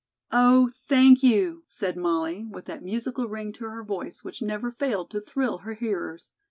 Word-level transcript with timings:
"Oh, 0.31 0.71
thank 0.73 1.21
you," 1.21 1.61
said 1.67 1.95
Molly, 1.95 2.43
with 2.49 2.65
that 2.65 2.81
musical 2.83 3.27
ring 3.27 3.53
to 3.53 3.65
her 3.65 3.83
voice 3.83 4.23
which 4.23 4.41
never 4.41 4.71
failed 4.71 5.11
to 5.11 5.21
thrill 5.21 5.59
her 5.59 5.75
hearers. 5.75 6.31